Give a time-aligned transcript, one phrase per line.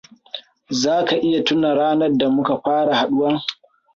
[0.81, 3.41] Za ka iya tuna ranar da muka fara haɗuwa?